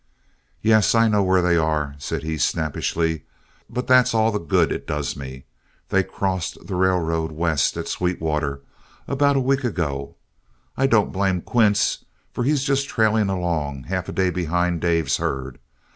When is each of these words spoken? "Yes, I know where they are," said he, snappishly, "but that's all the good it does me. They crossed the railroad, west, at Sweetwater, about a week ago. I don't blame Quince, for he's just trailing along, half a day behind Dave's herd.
"Yes, 0.63 0.95
I 0.95 1.07
know 1.07 1.21
where 1.21 1.43
they 1.43 1.57
are," 1.57 1.93
said 1.99 2.23
he, 2.23 2.39
snappishly, 2.39 3.21
"but 3.69 3.85
that's 3.85 4.15
all 4.15 4.31
the 4.31 4.39
good 4.39 4.71
it 4.71 4.87
does 4.87 5.15
me. 5.15 5.45
They 5.89 6.01
crossed 6.01 6.65
the 6.65 6.73
railroad, 6.73 7.31
west, 7.31 7.77
at 7.77 7.87
Sweetwater, 7.87 8.61
about 9.07 9.35
a 9.35 9.39
week 9.39 9.63
ago. 9.63 10.15
I 10.75 10.87
don't 10.87 11.13
blame 11.13 11.39
Quince, 11.43 12.03
for 12.33 12.43
he's 12.43 12.63
just 12.63 12.89
trailing 12.89 13.29
along, 13.29 13.83
half 13.83 14.09
a 14.09 14.11
day 14.11 14.31
behind 14.31 14.81
Dave's 14.81 15.17
herd. 15.17 15.59